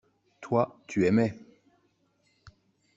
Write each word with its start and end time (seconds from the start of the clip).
Toi, 0.39 0.81
tu 0.87 1.05
aimais. 1.05 1.35